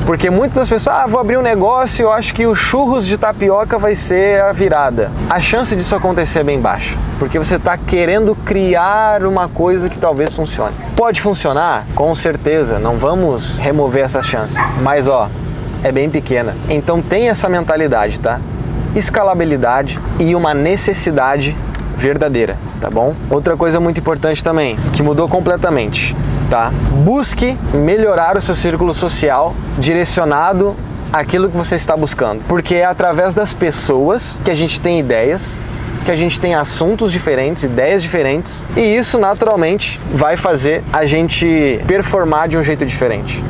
Porque 0.05 0.29
muitas 0.29 0.57
das 0.57 0.69
pessoas, 0.69 0.97
ah, 0.97 1.07
vou 1.07 1.19
abrir 1.19 1.37
um 1.37 1.41
negócio, 1.41 2.03
eu 2.03 2.11
acho 2.11 2.33
que 2.33 2.45
o 2.45 2.53
churros 2.53 3.05
de 3.05 3.17
tapioca 3.17 3.79
vai 3.79 3.95
ser 3.95 4.41
a 4.41 4.51
virada. 4.51 5.09
A 5.29 5.39
chance 5.39 5.73
disso 5.77 5.95
acontecer 5.95 6.39
é 6.39 6.43
bem 6.43 6.59
baixa, 6.59 6.97
porque 7.17 7.39
você 7.39 7.55
está 7.55 7.77
querendo 7.77 8.35
criar 8.35 9.23
uma 9.23 9.47
coisa 9.47 9.87
que 9.87 9.97
talvez 9.97 10.35
funcione. 10.35 10.75
Pode 10.95 11.21
funcionar? 11.21 11.85
Com 11.95 12.13
certeza, 12.15 12.79
não 12.79 12.97
vamos 12.97 13.57
remover 13.57 14.03
essa 14.03 14.21
chance. 14.21 14.61
Mas 14.81 15.07
ó, 15.07 15.29
é 15.81 15.91
bem 15.91 16.09
pequena. 16.09 16.53
Então 16.67 17.01
tem 17.01 17.29
essa 17.29 17.47
mentalidade, 17.47 18.19
tá? 18.19 18.41
Escalabilidade 18.93 20.01
e 20.19 20.35
uma 20.35 20.53
necessidade 20.53 21.55
verdadeira, 21.95 22.57
tá 22.81 22.89
bom? 22.89 23.15
Outra 23.29 23.55
coisa 23.55 23.79
muito 23.79 24.01
importante 24.01 24.43
também, 24.43 24.75
que 24.91 25.01
mudou 25.01 25.29
completamente 25.29 26.13
tá? 26.53 26.71
Busque 27.03 27.57
melhorar 27.73 28.37
o 28.37 28.41
seu 28.41 28.53
círculo 28.53 28.93
social 28.93 29.55
direcionado 29.79 30.75
àquilo 31.11 31.49
que 31.49 31.57
você 31.57 31.73
está 31.73 31.97
buscando, 31.97 32.43
porque 32.47 32.75
é 32.75 32.85
através 32.85 33.33
das 33.33 33.55
pessoas 33.55 34.39
que 34.45 34.51
a 34.51 34.55
gente 34.55 34.79
tem 34.79 34.99
ideias, 34.99 35.59
que 36.05 36.11
a 36.11 36.15
gente 36.15 36.39
tem 36.39 36.53
assuntos 36.53 37.11
diferentes, 37.11 37.63
ideias 37.63 38.03
diferentes, 38.03 38.67
e 38.77 38.81
isso 38.81 39.17
naturalmente 39.17 39.99
vai 40.13 40.37
fazer 40.37 40.83
a 40.93 41.07
gente 41.07 41.81
performar 41.87 42.47
de 42.47 42.55
um 42.55 42.61
jeito 42.61 42.85
diferente 42.85 43.43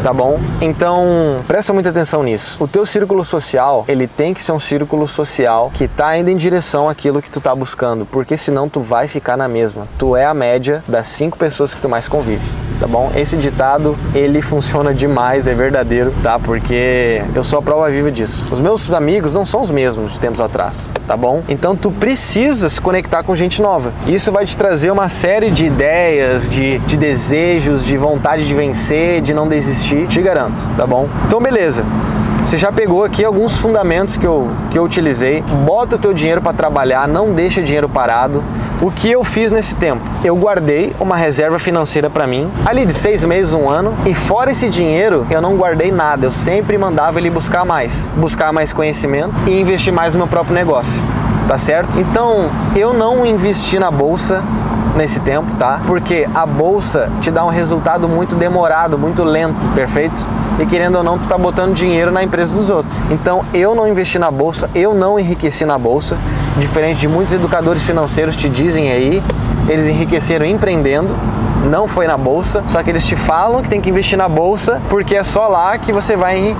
tá 0.00 0.12
bom? 0.12 0.38
Então, 0.60 1.40
presta 1.46 1.72
muita 1.72 1.90
atenção 1.90 2.22
nisso. 2.22 2.62
O 2.62 2.68
teu 2.68 2.86
círculo 2.86 3.24
social, 3.24 3.84
ele 3.88 4.06
tem 4.06 4.32
que 4.32 4.42
ser 4.42 4.52
um 4.52 4.60
círculo 4.60 5.06
social 5.08 5.70
que 5.72 5.88
tá 5.88 6.16
indo 6.16 6.30
em 6.30 6.36
direção 6.36 6.88
àquilo 6.88 7.22
que 7.22 7.30
tu 7.30 7.40
tá 7.40 7.54
buscando, 7.54 8.06
porque 8.06 8.36
senão 8.36 8.68
tu 8.68 8.80
vai 8.80 9.08
ficar 9.08 9.36
na 9.36 9.48
mesma. 9.48 9.86
Tu 9.98 10.16
é 10.16 10.24
a 10.24 10.34
média 10.34 10.82
das 10.86 11.06
cinco 11.08 11.36
pessoas 11.38 11.74
que 11.74 11.80
tu 11.80 11.88
mais 11.88 12.08
convive, 12.08 12.50
tá 12.78 12.86
bom? 12.86 13.10
Esse 13.14 13.36
ditado, 13.36 13.96
ele 14.14 14.40
funciona 14.40 14.94
demais, 14.94 15.46
é 15.46 15.54
verdadeiro, 15.54 16.12
tá? 16.22 16.38
Porque 16.38 17.22
eu 17.34 17.44
sou 17.44 17.58
a 17.58 17.62
prova 17.62 17.90
viva 17.90 18.10
disso. 18.10 18.44
Os 18.50 18.60
meus 18.60 18.90
amigos 18.92 19.32
não 19.32 19.44
são 19.44 19.60
os 19.60 19.70
mesmos 19.70 20.12
de 20.12 20.20
tempos 20.20 20.40
atrás, 20.40 20.90
tá 21.06 21.16
bom? 21.16 21.42
Então 21.48 21.76
tu 21.76 21.90
precisa 21.90 22.68
se 22.68 22.80
conectar 22.80 23.22
com 23.22 23.34
gente 23.34 23.60
nova. 23.60 23.92
Isso 24.06 24.30
vai 24.32 24.44
te 24.44 24.56
trazer 24.56 24.90
uma 24.90 25.08
série 25.08 25.50
de 25.50 25.66
ideias, 25.66 26.50
de, 26.50 26.78
de 26.80 26.96
desejos, 26.96 27.84
de 27.84 27.96
vontade 27.96 28.46
de 28.46 28.54
vencer, 28.54 29.20
de 29.20 29.34
não 29.34 29.48
desistir 29.48 30.06
te 30.06 30.22
garanto, 30.22 30.66
tá 30.76 30.86
bom? 30.86 31.08
Então 31.26 31.40
beleza. 31.40 31.84
Você 32.44 32.56
já 32.56 32.72
pegou 32.72 33.04
aqui 33.04 33.24
alguns 33.24 33.58
fundamentos 33.58 34.16
que 34.16 34.26
eu, 34.26 34.48
que 34.70 34.78
eu 34.78 34.84
utilizei. 34.84 35.42
Bota 35.66 35.96
o 35.96 35.98
teu 35.98 36.14
dinheiro 36.14 36.40
para 36.40 36.54
trabalhar, 36.54 37.06
não 37.06 37.34
deixa 37.34 37.60
dinheiro 37.60 37.88
parado. 37.88 38.42
O 38.80 38.92
que 38.92 39.10
eu 39.10 39.24
fiz 39.24 39.50
nesse 39.50 39.74
tempo? 39.74 40.00
Eu 40.22 40.36
guardei 40.36 40.94
uma 41.00 41.16
reserva 41.16 41.58
financeira 41.58 42.08
para 42.08 42.28
mim, 42.28 42.48
ali 42.64 42.86
de 42.86 42.94
seis 42.94 43.24
meses, 43.24 43.52
um 43.52 43.68
ano, 43.68 43.92
e 44.06 44.14
fora 44.14 44.52
esse 44.52 44.68
dinheiro, 44.68 45.26
eu 45.32 45.40
não 45.40 45.56
guardei 45.56 45.90
nada. 45.90 46.24
Eu 46.24 46.30
sempre 46.30 46.78
mandava 46.78 47.18
ele 47.18 47.28
buscar 47.28 47.64
mais, 47.64 48.08
buscar 48.14 48.52
mais 48.52 48.72
conhecimento 48.72 49.34
e 49.48 49.60
investir 49.60 49.92
mais 49.92 50.14
no 50.14 50.18
meu 50.18 50.28
próprio 50.28 50.54
negócio. 50.54 51.02
Tá 51.48 51.58
certo? 51.58 51.98
Então, 51.98 52.50
eu 52.76 52.92
não 52.92 53.26
investi 53.26 53.80
na 53.80 53.90
bolsa 53.90 54.44
nesse 54.98 55.20
tempo, 55.20 55.54
tá? 55.54 55.80
Porque 55.86 56.28
a 56.34 56.44
bolsa 56.44 57.08
te 57.20 57.30
dá 57.30 57.44
um 57.44 57.48
resultado 57.48 58.08
muito 58.08 58.34
demorado, 58.34 58.98
muito 58.98 59.22
lento, 59.22 59.56
perfeito? 59.74 60.26
E 60.58 60.66
querendo 60.66 60.96
ou 60.96 61.04
não, 61.04 61.16
tu 61.16 61.22
está 61.22 61.38
botando 61.38 61.72
dinheiro 61.72 62.10
na 62.10 62.22
empresa 62.22 62.54
dos 62.54 62.68
outros. 62.68 63.00
Então 63.10 63.44
eu 63.54 63.74
não 63.74 63.86
investi 63.86 64.18
na 64.18 64.30
bolsa, 64.30 64.68
eu 64.74 64.92
não 64.92 65.18
enriqueci 65.18 65.64
na 65.64 65.78
bolsa, 65.78 66.18
diferente 66.58 66.98
de 66.98 67.08
muitos 67.08 67.32
educadores 67.32 67.84
financeiros 67.84 68.34
te 68.34 68.48
dizem 68.48 68.90
aí, 68.90 69.22
eles 69.68 69.86
enriqueceram 69.86 70.44
empreendendo, 70.44 71.14
não 71.70 71.86
foi 71.86 72.08
na 72.08 72.16
bolsa, 72.16 72.64
só 72.66 72.82
que 72.82 72.90
eles 72.90 73.06
te 73.06 73.14
falam 73.14 73.62
que 73.62 73.70
tem 73.70 73.80
que 73.80 73.90
investir 73.90 74.18
na 74.18 74.28
bolsa 74.28 74.80
porque 74.90 75.14
é 75.14 75.22
só 75.22 75.46
lá 75.46 75.78
que 75.78 75.92
você 75.92 76.16
vai 76.16 76.56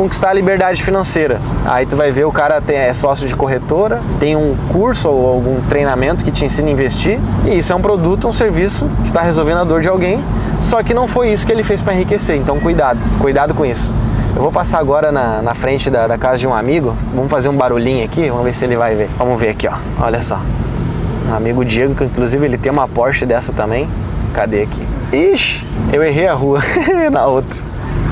conquistar 0.00 0.30
a 0.30 0.32
liberdade 0.32 0.82
financeira. 0.82 1.38
Aí 1.66 1.84
tu 1.84 1.94
vai 1.94 2.10
ver 2.10 2.24
o 2.24 2.32
cara 2.32 2.58
tem, 2.58 2.78
é 2.78 2.94
sócio 2.94 3.28
de 3.28 3.36
corretora, 3.36 4.00
tem 4.18 4.34
um 4.34 4.56
curso 4.72 5.10
ou 5.10 5.28
algum 5.28 5.60
treinamento 5.68 6.24
que 6.24 6.30
te 6.30 6.42
ensina 6.42 6.68
a 6.68 6.70
investir, 6.70 7.20
e 7.44 7.58
isso 7.58 7.70
é 7.70 7.76
um 7.76 7.82
produto, 7.82 8.26
um 8.26 8.32
serviço 8.32 8.88
que 9.02 9.08
está 9.08 9.20
resolvendo 9.20 9.58
a 9.58 9.64
dor 9.64 9.82
de 9.82 9.88
alguém, 9.88 10.24
só 10.58 10.82
que 10.82 10.94
não 10.94 11.06
foi 11.06 11.30
isso 11.30 11.44
que 11.44 11.52
ele 11.52 11.62
fez 11.62 11.82
para 11.82 11.92
enriquecer, 11.92 12.36
então 12.36 12.58
cuidado, 12.58 12.98
cuidado 13.20 13.52
com 13.52 13.66
isso. 13.66 13.94
Eu 14.34 14.40
vou 14.40 14.50
passar 14.50 14.78
agora 14.78 15.12
na, 15.12 15.42
na 15.42 15.52
frente 15.52 15.90
da, 15.90 16.06
da, 16.06 16.16
casa 16.16 16.38
de 16.38 16.48
um 16.48 16.54
amigo, 16.54 16.96
vamos 17.14 17.30
fazer 17.30 17.50
um 17.50 17.56
barulhinho 17.56 18.02
aqui, 18.02 18.30
vamos 18.30 18.44
ver 18.44 18.54
se 18.54 18.64
ele 18.64 18.76
vai 18.76 18.94
ver. 18.94 19.10
Vamos 19.18 19.38
ver 19.38 19.50
aqui, 19.50 19.68
ó, 19.68 19.74
olha 20.00 20.22
só. 20.22 20.40
Um 21.28 21.34
amigo 21.34 21.62
Diego, 21.62 21.94
que 21.94 22.04
inclusive 22.04 22.42
ele 22.42 22.56
tem 22.56 22.72
uma 22.72 22.88
Porsche 22.88 23.26
dessa 23.26 23.52
também. 23.52 23.86
Cadê 24.32 24.62
aqui? 24.62 24.82
Ixi, 25.12 25.66
eu 25.92 26.02
errei 26.02 26.26
a 26.26 26.32
rua 26.32 26.60
na 27.12 27.26
outra, 27.26 27.62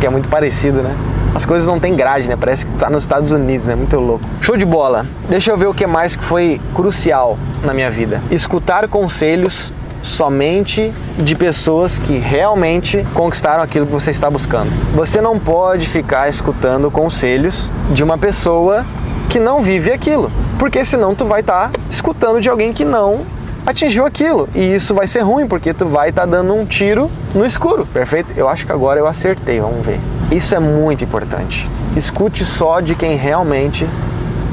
que 0.00 0.06
é 0.06 0.10
muito 0.10 0.28
parecido, 0.28 0.82
né? 0.82 0.94
As 1.38 1.46
coisas 1.46 1.68
não 1.68 1.78
tem 1.78 1.94
grade, 1.94 2.26
né? 2.28 2.36
Parece 2.36 2.66
que 2.66 2.72
tá 2.72 2.90
nos 2.90 3.04
Estados 3.04 3.30
Unidos, 3.30 3.68
né? 3.68 3.76
Muito 3.76 3.96
louco. 3.96 4.24
Show 4.40 4.56
de 4.56 4.66
bola. 4.66 5.06
Deixa 5.28 5.52
eu 5.52 5.56
ver 5.56 5.68
o 5.68 5.72
que 5.72 5.86
mais 5.86 6.16
que 6.16 6.24
foi 6.24 6.60
crucial 6.74 7.38
na 7.62 7.72
minha 7.72 7.88
vida. 7.88 8.20
Escutar 8.28 8.88
conselhos 8.88 9.72
somente 10.02 10.92
de 11.16 11.36
pessoas 11.36 11.96
que 11.96 12.18
realmente 12.18 13.06
conquistaram 13.14 13.62
aquilo 13.62 13.86
que 13.86 13.92
você 13.92 14.10
está 14.10 14.28
buscando. 14.28 14.68
Você 14.96 15.20
não 15.20 15.38
pode 15.38 15.86
ficar 15.86 16.28
escutando 16.28 16.90
conselhos 16.90 17.70
de 17.92 18.02
uma 18.02 18.18
pessoa 18.18 18.84
que 19.28 19.38
não 19.38 19.62
vive 19.62 19.92
aquilo, 19.92 20.32
porque 20.58 20.84
senão 20.84 21.14
tu 21.14 21.24
vai 21.24 21.38
estar 21.40 21.68
tá 21.70 21.80
escutando 21.88 22.40
de 22.40 22.48
alguém 22.48 22.72
que 22.72 22.84
não 22.84 23.20
atingiu 23.64 24.04
aquilo. 24.04 24.48
E 24.56 24.74
isso 24.74 24.92
vai 24.92 25.06
ser 25.06 25.20
ruim, 25.20 25.46
porque 25.46 25.72
tu 25.72 25.86
vai 25.86 26.08
estar 26.08 26.22
tá 26.22 26.26
dando 26.26 26.52
um 26.52 26.66
tiro 26.66 27.08
no 27.32 27.46
escuro. 27.46 27.86
Perfeito? 27.86 28.34
Eu 28.36 28.48
acho 28.48 28.66
que 28.66 28.72
agora 28.72 28.98
eu 28.98 29.06
acertei, 29.06 29.60
vamos 29.60 29.86
ver. 29.86 30.00
Isso 30.30 30.54
é 30.54 30.58
muito 30.58 31.04
importante. 31.04 31.68
Escute 31.96 32.44
só 32.44 32.80
de 32.80 32.94
quem 32.94 33.16
realmente 33.16 33.88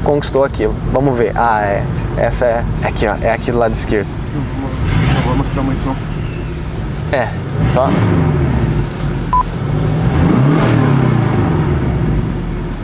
conquistou 0.02 0.42
aquilo. 0.42 0.74
Vamos 0.92 1.16
ver. 1.16 1.32
Ah, 1.36 1.62
é. 1.62 1.84
Essa 2.16 2.46
é, 2.46 2.64
é 2.82 2.88
aqui, 2.88 3.06
ó. 3.06 3.14
É 3.20 3.30
aqui 3.30 3.52
do 3.52 3.58
lado 3.58 3.72
esquerdo. 3.72 4.08
Não 5.14 5.22
vou 5.22 5.36
mostrar 5.36 5.62
muito 5.62 5.84
não. 5.84 5.94
É, 7.12 7.28
só. 7.70 7.88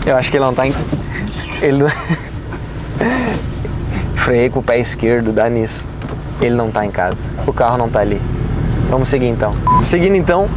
Eu 0.05 0.17
acho 0.17 0.31
que 0.31 0.37
ele 0.37 0.45
não 0.45 0.55
tá 0.55 0.67
em. 0.67 0.75
Ele 1.63 1.79
não. 1.79 1.89
Freiei 4.17 4.51
com 4.51 4.61
o 4.61 4.63
pé 4.63 4.79
esquerdo, 4.79 5.33
dá 5.33 5.49
nisso. 5.49 5.89
Ele 6.41 6.55
não 6.55 6.71
tá 6.71 6.85
em 6.85 6.91
casa. 6.91 7.31
O 7.47 7.53
carro 7.53 7.79
não 7.79 7.89
tá 7.89 8.01
ali. 8.01 8.21
Vamos 8.91 9.09
seguir 9.09 9.29
então. 9.29 9.55
Seguindo 9.83 10.17
então, 10.17 10.49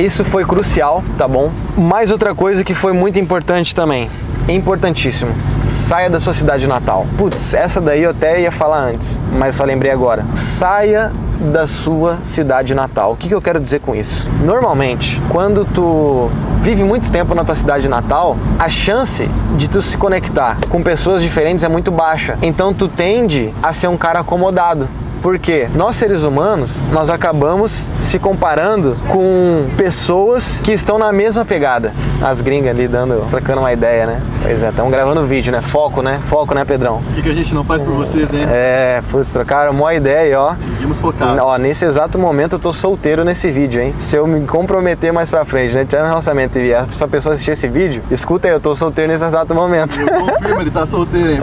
isso 0.00 0.24
foi 0.24 0.44
crucial, 0.44 1.04
tá 1.18 1.28
bom? 1.28 1.50
Mais 1.76 2.10
outra 2.10 2.34
coisa 2.34 2.64
que 2.64 2.74
foi 2.74 2.92
muito 2.92 3.18
importante 3.18 3.74
também. 3.74 4.10
Importantíssimo. 4.48 5.32
Saia 5.64 6.08
da 6.08 6.18
sua 6.18 6.32
cidade 6.32 6.66
natal. 6.66 7.06
Putz, 7.16 7.54
essa 7.54 7.80
daí 7.80 8.02
eu 8.02 8.10
até 8.10 8.40
ia 8.40 8.50
falar 8.50 8.78
antes, 8.78 9.20
mas 9.32 9.54
só 9.54 9.64
lembrei 9.64 9.92
agora. 9.92 10.24
Saia 10.34 11.12
da 11.52 11.66
sua 11.66 12.18
cidade 12.22 12.74
natal. 12.74 13.12
O 13.12 13.16
que, 13.16 13.28
que 13.28 13.34
eu 13.34 13.42
quero 13.42 13.60
dizer 13.60 13.80
com 13.80 13.94
isso? 13.94 14.28
Normalmente, 14.42 15.20
quando 15.28 15.64
tu 15.64 16.30
vive 16.58 16.84
muito 16.84 17.10
tempo 17.10 17.34
na 17.34 17.44
tua 17.44 17.54
cidade 17.54 17.88
natal, 17.88 18.36
a 18.58 18.68
chance 18.68 19.28
de 19.56 19.68
tu 19.68 19.80
se 19.80 19.96
conectar 19.96 20.58
com 20.68 20.82
pessoas 20.82 21.22
diferentes 21.22 21.64
é 21.64 21.68
muito 21.68 21.90
baixa. 21.90 22.36
Então 22.42 22.74
tu 22.74 22.88
tende 22.88 23.52
a 23.62 23.72
ser 23.72 23.88
um 23.88 23.96
cara 23.96 24.20
acomodado. 24.20 24.88
Porque 25.22 25.68
nós 25.74 25.96
seres 25.96 26.22
humanos, 26.22 26.80
nós 26.92 27.10
acabamos 27.10 27.92
se 28.00 28.18
comparando 28.18 28.96
com 29.08 29.68
pessoas 29.76 30.60
que 30.62 30.72
estão 30.72 30.98
na 30.98 31.12
mesma 31.12 31.44
pegada. 31.44 31.92
As 32.22 32.40
gringas 32.40 32.70
ali 32.70 32.88
dando, 32.88 33.26
trocando 33.30 33.60
uma 33.60 33.72
ideia, 33.72 34.06
né? 34.06 34.22
Pois 34.42 34.62
é, 34.62 34.70
estamos 34.70 34.90
gravando 34.90 35.24
vídeo, 35.26 35.52
né? 35.52 35.60
Foco, 35.60 36.02
né? 36.02 36.20
Foco, 36.22 36.54
né, 36.54 36.64
Pedrão? 36.64 37.02
O 37.10 37.14
que, 37.14 37.22
que 37.22 37.30
a 37.30 37.34
gente 37.34 37.54
não 37.54 37.64
faz 37.64 37.82
por 37.82 37.92
vocês, 37.92 38.32
hein? 38.32 38.46
É, 38.48 39.02
putz, 39.10 39.30
trocaram 39.30 39.72
uma 39.72 39.94
ideia, 39.94 40.40
ó. 40.40 40.54
Seguimos 40.54 40.98
focados. 41.00 41.38
Ó, 41.38 41.56
nesse 41.58 41.84
exato 41.84 42.18
momento 42.18 42.56
eu 42.56 42.58
tô 42.58 42.72
solteiro 42.72 43.24
nesse 43.24 43.50
vídeo, 43.50 43.82
hein? 43.82 43.94
Se 43.98 44.16
eu 44.16 44.26
me 44.26 44.46
comprometer 44.46 45.12
mais 45.12 45.28
pra 45.28 45.44
frente, 45.44 45.74
né? 45.74 45.84
Tirar 45.84 46.02
no 46.02 46.08
relacionamento 46.08 46.58
e 46.58 46.72
essa 46.72 47.06
pessoa 47.06 47.34
assistir 47.34 47.52
esse 47.52 47.68
vídeo, 47.68 48.02
escuta 48.10 48.48
aí, 48.48 48.54
eu 48.54 48.60
tô 48.60 48.74
solteiro 48.74 49.12
nesse 49.12 49.24
exato 49.24 49.54
momento. 49.54 49.98
Confirma, 49.98 50.62
ele 50.62 50.70
tá 50.70 50.86
solteiro, 50.86 51.32
hein? 51.32 51.38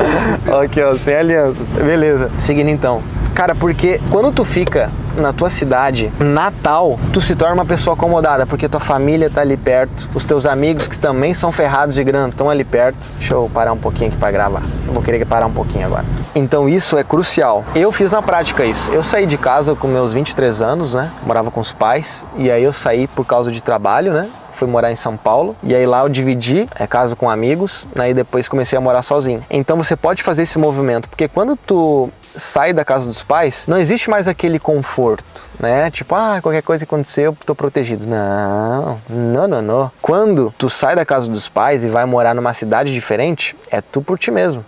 Aqui, 0.63 0.81
ó, 0.83 0.95
sem 0.95 1.15
aliança. 1.15 1.61
Beleza. 1.83 2.29
Seguindo 2.39 2.69
então. 2.69 3.01
Cara, 3.33 3.53
porque 3.53 3.99
quando 4.09 4.31
tu 4.31 4.43
fica 4.43 4.89
na 5.15 5.33
tua 5.33 5.49
cidade 5.49 6.11
natal, 6.19 6.99
tu 7.11 7.19
se 7.19 7.35
torna 7.35 7.55
uma 7.55 7.65
pessoa 7.65 7.95
acomodada, 7.95 8.45
porque 8.45 8.69
tua 8.69 8.79
família 8.79 9.29
tá 9.29 9.41
ali 9.41 9.57
perto, 9.57 10.09
os 10.13 10.23
teus 10.25 10.45
amigos 10.45 10.87
que 10.87 10.97
também 10.97 11.33
são 11.33 11.51
ferrados 11.51 11.95
de 11.95 12.03
grana 12.03 12.29
estão 12.29 12.49
ali 12.49 12.63
perto. 12.63 13.07
Deixa 13.17 13.33
eu 13.33 13.49
parar 13.53 13.73
um 13.73 13.77
pouquinho 13.77 14.09
aqui 14.09 14.17
para 14.17 14.31
gravar. 14.31 14.61
Eu 14.87 14.93
vou 14.93 15.01
querer 15.01 15.25
parar 15.25 15.47
um 15.47 15.53
pouquinho 15.53 15.85
agora. 15.85 16.05
Então 16.35 16.69
isso 16.69 16.97
é 16.97 17.03
crucial. 17.03 17.65
Eu 17.75 17.91
fiz 17.91 18.11
na 18.11 18.21
prática 18.21 18.65
isso. 18.65 18.91
Eu 18.91 19.03
saí 19.03 19.25
de 19.25 19.37
casa 19.37 19.75
com 19.75 19.87
meus 19.87 20.13
23 20.13 20.61
anos, 20.61 20.93
né? 20.93 21.11
Morava 21.25 21.51
com 21.51 21.59
os 21.59 21.71
pais 21.71 22.25
e 22.37 22.51
aí 22.51 22.63
eu 22.63 22.73
saí 22.73 23.07
por 23.07 23.25
causa 23.25 23.51
de 23.51 23.61
trabalho, 23.61 24.13
né? 24.13 24.29
fui 24.57 24.67
morar 24.67 24.91
em 24.91 24.95
São 24.95 25.15
Paulo 25.15 25.55
e 25.61 25.75
aí 25.75 25.85
lá 25.85 26.01
eu 26.01 26.09
dividi 26.09 26.67
é, 26.79 26.87
casa 26.87 27.15
com 27.15 27.29
amigos, 27.29 27.87
aí 27.95 28.11
depois 28.11 28.49
comecei 28.49 28.75
a 28.75 28.81
morar 28.81 29.03
sozinho. 29.03 29.43
Então 29.51 29.77
você 29.77 29.95
pode 29.95 30.23
fazer 30.23 30.41
esse 30.41 30.57
movimento, 30.57 31.07
porque 31.07 31.27
quando 31.27 31.55
tu 31.55 32.09
sai 32.37 32.71
da 32.71 32.85
casa 32.85 33.07
dos 33.07 33.23
pais, 33.23 33.65
não 33.67 33.77
existe 33.77 34.09
mais 34.09 34.27
aquele 34.27 34.59
conforto, 34.59 35.43
né? 35.59 35.89
Tipo, 35.91 36.15
ah, 36.15 36.39
qualquer 36.41 36.61
coisa 36.61 36.85
que 36.85 36.89
acontecer, 36.89 37.23
eu 37.23 37.37
tô 37.45 37.55
protegido. 37.55 38.05
Não, 38.05 38.99
não, 39.09 39.47
não, 39.47 39.61
não. 39.61 39.91
Quando 40.01 40.53
tu 40.57 40.69
sai 40.69 40.95
da 40.95 41.05
casa 41.05 41.27
dos 41.27 41.49
pais 41.49 41.83
e 41.83 41.89
vai 41.89 42.05
morar 42.05 42.33
numa 42.33 42.53
cidade 42.53 42.93
diferente, 42.93 43.55
é 43.69 43.81
tu 43.81 44.01
por 44.01 44.17
ti 44.17 44.31
mesmo. 44.31 44.63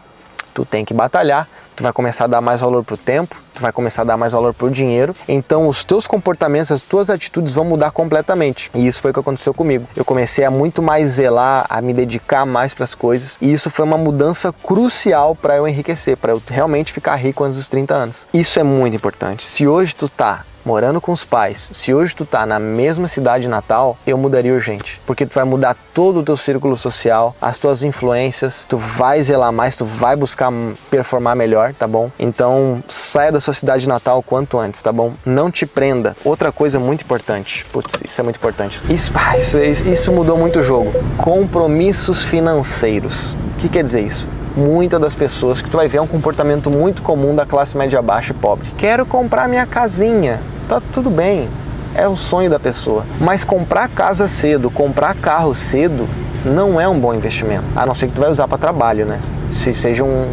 Tu 0.54 0.66
tem 0.66 0.84
que 0.84 0.94
batalhar, 0.94 1.48
tu 1.80 1.84
vai 1.84 1.94
começar 1.94 2.26
a 2.26 2.28
dar 2.28 2.42
mais 2.42 2.60
valor 2.60 2.84
pro 2.84 2.98
tempo, 2.98 3.38
tu 3.54 3.62
vai 3.62 3.72
começar 3.72 4.02
a 4.02 4.06
dar 4.06 4.18
mais 4.18 4.34
valor 4.34 4.54
pro 4.54 4.70
dinheiro. 4.70 5.16
Então 5.30 5.66
os 5.66 5.82
teus 5.82 6.06
comportamentos, 6.06 6.74
as 6.74 6.82
tuas 6.82 7.10
atitudes 7.10 7.54
vão 7.54 7.64
mudar 7.64 7.92
completamente. 7.92 8.70
E 8.76 8.86
isso 8.86 9.02
foi 9.02 9.12
o 9.12 9.14
que 9.14 9.20
aconteceu 9.22 9.54
comigo. 9.54 9.88
Eu 9.96 10.04
comecei 10.04 10.44
a 10.44 10.52
muito 10.52 10.82
mais 10.82 11.12
zelar, 11.12 11.66
a 11.70 11.82
me 11.82 11.94
dedicar 11.94 12.46
mais 12.46 12.74
para 12.74 12.84
as 12.84 12.94
coisas, 12.94 13.38
e 13.40 13.54
isso 13.54 13.70
foi 13.70 13.86
uma 13.86 13.98
mudança 13.98 14.52
crucial 14.52 15.34
para 15.34 15.56
eu 15.56 15.66
enriquecer, 15.66 16.18
para 16.18 16.34
eu 16.34 16.42
realmente 16.50 16.92
ficar 16.92 17.16
rico 17.16 17.46
antes 17.46 17.56
dos 17.56 17.68
30 17.68 17.96
anos. 17.96 18.28
Isso 18.34 18.60
é 18.60 18.64
muito 18.64 18.98
importante. 18.98 19.48
Se 19.48 19.66
hoje 19.66 19.96
tu 19.96 20.10
tá 20.10 20.44
morando 20.70 21.02
com 21.02 21.12
os 21.12 21.26
pais, 21.26 21.68
se 21.74 21.96
hoje 21.96 22.16
tu 22.16 22.24
tá 22.26 22.46
na 22.46 22.60
mesma 22.60 23.08
cidade 23.08 23.48
natal, 23.48 23.98
eu 24.06 24.16
mudaria 24.20 24.54
urgente. 24.54 25.02
Porque 25.04 25.26
tu 25.26 25.34
vai 25.34 25.44
mudar 25.44 25.76
todo 25.96 26.20
o 26.20 26.24
teu 26.24 26.38
círculo 26.38 26.76
social, 26.76 27.36
as 27.42 27.58
tuas 27.58 27.82
influências, 27.82 28.68
tu 28.70 28.78
vai 28.78 29.24
zelar 29.24 29.52
mais, 29.52 29.76
tu 29.76 29.84
vai 29.84 30.16
buscar 30.16 30.52
performar 30.92 31.36
melhor, 31.36 31.74
tá 31.74 31.88
bom? 31.88 32.12
Então 32.20 32.84
saia 32.88 33.32
da 33.32 33.40
sua 33.40 33.56
cidade 33.56 33.90
natal 33.90 34.22
quanto 34.22 34.60
antes, 34.60 34.80
tá 34.80 34.92
bom? 34.92 35.14
Não 35.26 35.50
te 35.50 35.66
prenda. 35.66 36.16
Outra 36.24 36.52
coisa 36.52 36.80
muito 36.80 37.04
importante, 37.04 37.66
putz, 37.74 38.04
isso 38.06 38.22
é 38.22 38.24
muito 38.24 38.36
importante. 38.36 38.80
Isso, 38.88 39.12
ah, 39.16 39.40
isso, 39.40 39.58
isso 39.60 40.12
mudou 40.12 40.38
muito 40.38 40.60
o 40.60 40.62
jogo. 40.62 40.94
Compromissos 41.18 42.24
financeiros. 42.24 43.34
O 43.34 43.58
que 43.58 43.70
quer 43.70 43.84
dizer 43.84 44.02
isso? 44.02 44.28
muitas 44.56 45.00
das 45.00 45.16
pessoas 45.16 45.62
que 45.62 45.70
tu 45.70 45.78
vai 45.78 45.88
ver 45.88 45.98
é 45.98 46.02
um 46.02 46.08
comportamento 46.08 46.70
muito 46.70 47.02
comum 47.02 47.34
da 47.34 47.46
classe 47.46 47.78
média 47.78 48.02
baixa 48.02 48.34
e 48.34 48.36
pobre. 48.36 48.68
Quero 48.78 49.06
comprar 49.06 49.48
minha 49.48 49.66
casinha. 49.66 50.42
Tá 50.70 50.80
tudo 50.94 51.10
bem, 51.10 51.50
é 51.96 52.08
o 52.08 52.16
sonho 52.16 52.48
da 52.48 52.60
pessoa. 52.60 53.04
Mas 53.20 53.44
comprar 53.44 53.90
casa 53.90 54.28
cedo, 54.28 54.70
comprar 54.70 55.16
carro 55.16 55.56
cedo, 55.56 56.08
não 56.46 56.80
é 56.80 56.88
um 56.88 57.00
bom 57.00 57.12
investimento. 57.12 57.64
A 57.76 57.88
não 57.88 57.96
ser 57.96 58.06
que 58.06 58.14
tu 58.14 58.22
vai 58.22 58.30
usar 58.30 58.48
para 58.48 58.60
trabalho, 58.60 59.04
né? 59.04 59.20
Se 59.50 59.74
seja 59.74 60.04
um, 60.04 60.32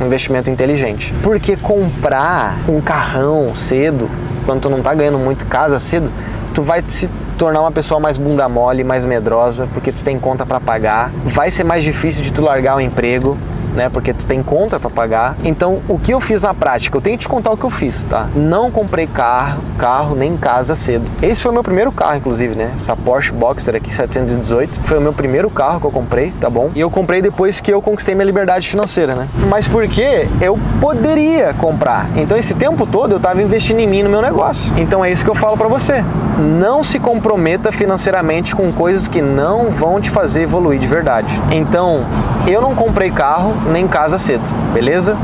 investimento 0.00 0.48
inteligente. 0.48 1.12
Porque 1.20 1.56
comprar 1.56 2.58
um 2.68 2.80
carrão 2.80 3.56
cedo, 3.56 4.08
quando 4.46 4.60
tu 4.60 4.70
não 4.70 4.82
tá 4.82 4.94
ganhando 4.94 5.18
muito 5.18 5.46
casa 5.46 5.80
cedo, 5.80 6.08
tu 6.54 6.62
vai 6.62 6.84
se 6.88 7.10
tornar 7.36 7.60
uma 7.62 7.72
pessoa 7.72 7.98
mais 7.98 8.16
bunda 8.16 8.48
mole, 8.48 8.84
mais 8.84 9.04
medrosa, 9.04 9.68
porque 9.74 9.90
tu 9.90 10.04
tem 10.04 10.16
conta 10.16 10.46
para 10.46 10.60
pagar. 10.60 11.10
Vai 11.24 11.50
ser 11.50 11.64
mais 11.64 11.82
difícil 11.82 12.22
de 12.22 12.32
tu 12.32 12.40
largar 12.40 12.76
o 12.76 12.80
emprego, 12.80 13.36
né? 13.74 13.88
Porque 13.88 14.12
tu 14.12 14.24
tem 14.24 14.42
conta 14.42 14.78
para 14.78 14.90
pagar. 14.90 15.36
Então, 15.44 15.80
o 15.88 15.98
que 15.98 16.12
eu 16.12 16.20
fiz 16.20 16.42
na 16.42 16.54
prática? 16.54 16.96
Eu 16.96 17.00
tenho 17.00 17.16
que 17.16 17.22
te 17.22 17.28
contar 17.28 17.50
o 17.50 17.56
que 17.56 17.64
eu 17.64 17.70
fiz, 17.70 18.02
tá? 18.04 18.28
Não 18.34 18.70
comprei 18.70 19.06
carro, 19.06 19.62
carro 19.78 20.14
nem 20.14 20.36
casa 20.36 20.74
cedo. 20.74 21.06
Esse 21.22 21.42
foi 21.42 21.50
o 21.50 21.54
meu 21.54 21.62
primeiro 21.62 21.92
carro, 21.92 22.16
inclusive, 22.16 22.54
né? 22.54 22.72
Essa 22.76 22.96
Porsche 22.96 23.32
Boxster 23.32 23.76
aqui 23.76 23.92
718 23.92 24.80
foi 24.84 24.98
o 24.98 25.00
meu 25.00 25.12
primeiro 25.12 25.50
carro 25.50 25.80
que 25.80 25.86
eu 25.86 25.90
comprei, 25.90 26.32
tá 26.40 26.48
bom? 26.48 26.70
E 26.74 26.80
eu 26.80 26.90
comprei 26.90 27.22
depois 27.22 27.60
que 27.60 27.72
eu 27.72 27.80
conquistei 27.82 28.14
minha 28.14 28.24
liberdade 28.26 28.68
financeira, 28.68 29.14
né? 29.14 29.28
Mas 29.48 29.68
porque 29.68 30.26
eu 30.40 30.58
poderia 30.80 31.54
comprar. 31.54 32.08
Então, 32.16 32.36
esse 32.36 32.54
tempo 32.54 32.86
todo 32.86 33.12
eu 33.12 33.20
tava 33.20 33.42
investindo 33.42 33.80
em 33.80 33.86
mim 33.86 34.02
no 34.02 34.10
meu 34.10 34.22
negócio. 34.22 34.72
Então, 34.76 35.04
é 35.04 35.10
isso 35.10 35.24
que 35.24 35.30
eu 35.30 35.34
falo 35.34 35.56
para 35.56 35.68
você. 35.68 36.04
Não 36.38 36.82
se 36.82 36.98
comprometa 36.98 37.70
financeiramente 37.70 38.54
com 38.54 38.72
coisas 38.72 39.06
que 39.06 39.20
não 39.20 39.70
vão 39.70 40.00
te 40.00 40.10
fazer 40.10 40.42
evoluir 40.42 40.78
de 40.78 40.86
verdade. 40.86 41.40
Então, 41.50 42.04
eu 42.46 42.60
não 42.60 42.74
comprei 42.74 43.10
carro 43.10 43.54
nem 43.70 43.86
casa 43.86 44.18
cedo, 44.18 44.42
beleza? 44.72 45.16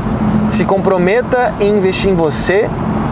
Se 0.49 0.65
comprometa 0.65 1.53
em 1.59 1.77
investir 1.77 2.09
em 2.09 2.15
você 2.15 2.69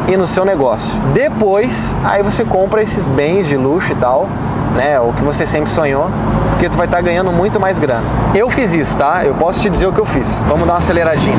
e 0.08 0.16
no 0.16 0.26
seu 0.26 0.46
negócio. 0.46 1.00
Depois, 1.14 1.96
aí 2.04 2.24
você 2.24 2.44
compra 2.46 2.82
esses 2.82 3.06
bens 3.06 3.48
de 3.48 3.58
luxo 3.58 3.92
e 3.92 3.96
tal, 3.96 4.28
né? 4.76 5.00
O 5.00 5.12
que 5.14 5.22
você 5.22 5.46
sempre 5.46 5.70
sonhou, 5.70 6.10
porque 6.52 6.70
tu 6.70 6.78
vai 6.78 6.88
estar 6.88 6.98
tá 6.98 7.04
ganhando 7.04 7.32
muito 7.32 7.60
mais 7.60 7.80
grana. 7.80 8.06
Eu 8.34 8.50
fiz 8.50 8.74
isso, 8.74 8.98
tá? 8.98 9.26
Eu 9.26 9.34
posso 9.34 9.60
te 9.60 9.70
dizer 9.70 9.88
o 9.88 9.94
que 9.94 10.00
eu 10.00 10.06
fiz. 10.06 10.44
Vamos 10.48 10.66
dar 10.66 10.74
uma 10.74 10.80
aceleradinha. 10.80 11.38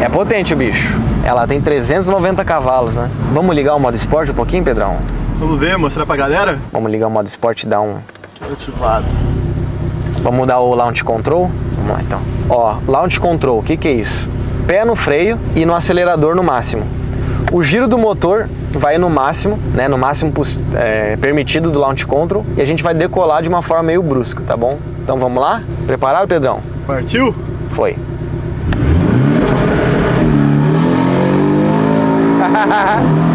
É 0.00 0.08
potente 0.08 0.54
o 0.54 0.56
bicho. 0.56 1.00
Ela 1.24 1.46
tem 1.46 1.60
390 1.60 2.44
cavalos, 2.44 2.96
né? 2.96 3.10
Vamos 3.32 3.54
ligar 3.54 3.74
o 3.74 3.80
modo 3.80 3.94
esporte 3.94 4.30
um 4.30 4.34
pouquinho, 4.34 4.64
Pedrão? 4.64 4.96
Vamos 5.38 5.58
ver, 5.58 5.76
mostrar 5.76 6.06
pra 6.06 6.16
galera? 6.16 6.58
Vamos 6.72 6.90
ligar 6.90 7.06
o 7.06 7.10
modo 7.10 7.26
esporte 7.26 7.66
e 7.66 7.68
dar 7.68 7.80
um 7.80 7.96
ativado. 8.40 9.04
Vamos 10.22 10.40
mudar 10.40 10.60
o 10.60 10.74
launch 10.74 11.04
control? 11.04 11.50
Vamos 11.76 11.92
lá 11.92 12.02
então. 12.02 12.20
Ó, 12.48 12.76
launch 12.86 13.18
control, 13.20 13.58
o 13.58 13.62
que, 13.62 13.76
que 13.76 13.88
é 13.88 13.92
isso? 13.92 14.28
Pé 14.66 14.84
no 14.84 14.94
freio 14.94 15.38
e 15.54 15.64
no 15.64 15.74
acelerador 15.74 16.34
no 16.34 16.42
máximo. 16.42 16.84
O 17.52 17.62
giro 17.62 17.88
do 17.88 17.98
motor 17.98 18.48
vai 18.72 18.98
no 18.98 19.10
máximo, 19.10 19.58
né, 19.74 19.88
no 19.88 19.98
máximo 19.98 20.32
é, 20.74 21.16
permitido 21.16 21.70
do 21.70 21.78
launch 21.78 22.06
control 22.06 22.44
e 22.56 22.62
a 22.62 22.64
gente 22.64 22.82
vai 22.82 22.94
decolar 22.94 23.42
de 23.42 23.48
uma 23.48 23.62
forma 23.62 23.82
meio 23.82 24.02
brusca, 24.02 24.42
tá 24.46 24.56
bom? 24.56 24.78
Então 25.02 25.18
vamos 25.18 25.42
lá? 25.42 25.62
Preparado, 25.86 26.28
Pedrão? 26.28 26.60
Partiu? 26.86 27.34
Foi. 27.74 27.96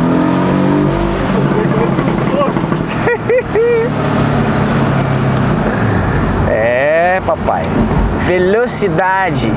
Velocidade. 8.26 9.52